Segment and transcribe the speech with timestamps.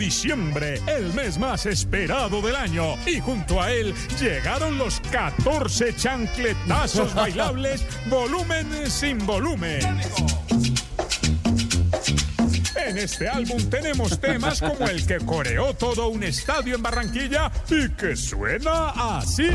[0.00, 2.96] diciembre, el mes más esperado del año.
[3.06, 9.82] Y junto a él llegaron los 14 chancletazos bailables, volumen sin volumen.
[12.86, 17.90] En este álbum tenemos temas como el que coreó todo un estadio en Barranquilla y
[17.90, 19.50] que suena así.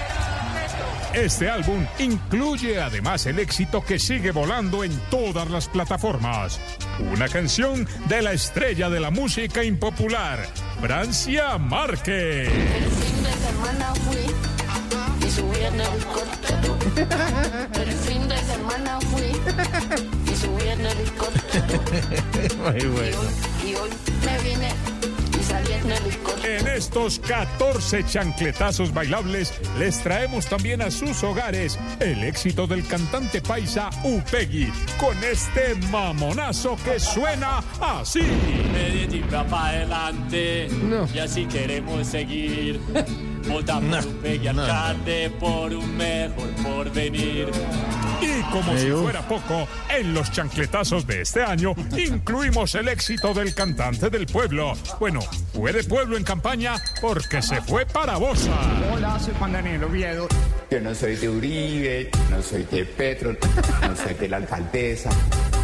[1.14, 6.60] Este álbum incluye además el éxito que sigue volando en todas las plataformas.
[7.12, 10.46] Una canción de la estrella de la música impopular,
[10.80, 12.48] Francia Márquez.
[12.48, 16.78] El fin de semana fui y subí en helicóptero.
[17.74, 19.32] El fin de semana fui
[20.32, 21.82] y subí en helicóptero.
[22.70, 23.18] Muy bueno.
[23.64, 23.89] Y hoy, y hoy
[26.90, 33.90] estos 14 chancletazos bailables les traemos también a sus hogares el éxito del cantante paisa
[34.02, 38.22] Upegui con este mamonazo que suena así.
[38.72, 40.68] Medellín va para adelante
[41.14, 42.80] y así queremos seguir.
[43.48, 47.50] Vota por un Peggy alcalde por un mejor porvenir.
[48.20, 53.54] Y como si fuera poco, en los chancletazos de este año incluimos el éxito del
[53.54, 54.74] cantante del pueblo.
[54.98, 55.20] Bueno,
[55.54, 58.50] fue de pueblo en campaña porque se fue para Bosa.
[58.92, 60.28] Hola, soy Juan Daniel Oviedo.
[60.70, 63.36] Yo no soy de Uribe, no soy de Petro,
[63.82, 65.10] no soy de la alcaldesa,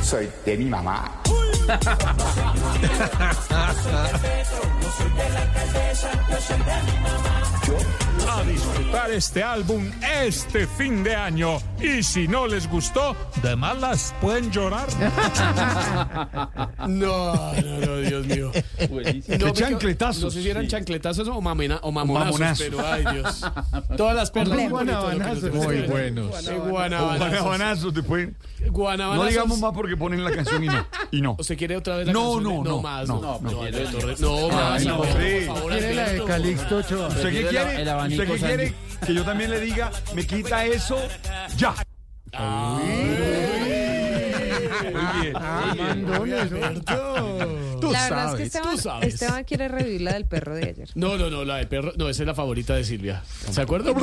[0.02, 1.22] soy de mi mamá.
[8.96, 9.90] disfrutar este álbum
[10.22, 11.58] este fin de año.
[11.80, 14.86] Y si no les gustó, de malas pueden llorar.
[16.88, 18.50] No, no, no, Dios mío.
[19.38, 20.70] No, chancletazos, No sé si eran sí.
[20.70, 22.66] chancletazos o, mamena, o mamonazos, mamonazos.
[22.70, 23.44] pero ay Dios.
[23.96, 24.56] Todas las perlas.
[24.58, 25.52] Muy Guanabanazos.
[25.54, 26.30] Muy buenos.
[26.68, 27.28] Guanabanazos.
[27.40, 28.28] Guanabanazos después.
[28.70, 29.24] Guanabanazos.
[29.24, 30.86] No digamos más porque ponen la canción y no.
[31.10, 31.36] Y no.
[31.38, 32.44] ¿Usted quiere otra vez la No, canción?
[32.44, 33.08] no, no, más.
[33.08, 33.50] no, No, no.
[33.50, 35.14] no, Alberto, re- no, más, no, Alberto, sí.
[35.14, 35.45] por favor, ¿Quiere la de Alberto.
[36.26, 37.08] Calixto Ochoa?
[37.08, 37.82] ¿Usted qué quiere?
[38.08, 38.74] ¿Usted qué quiere?
[39.06, 40.98] Que yo también le diga, me quita eso
[41.56, 41.74] ya.
[45.78, 46.58] Mandones, ¿no?
[47.80, 48.54] Tú la verdad sabes.
[48.54, 48.60] es
[49.00, 50.88] que Esteban, quiere revivir la del perro de ayer.
[50.94, 51.92] No, no, no, la del perro.
[51.96, 53.22] No, esa es la favorita de Silvia.
[53.50, 53.94] ¿Se acuerdan?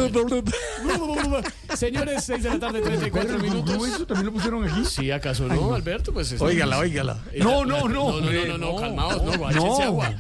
[1.76, 3.88] Señores, 6 de la tarde, 34 minutos.
[3.88, 4.86] ¿Eso también lo pusieron aquí?
[4.86, 6.14] Sí, ¿acaso no, Alberto?
[6.14, 7.18] Pues es- Óigala, óigala.
[7.32, 8.20] Eh, No, no, no.
[8.20, 9.82] No, no, no, no, no, calmaos, no, guáchense No.
[9.84, 10.14] agua.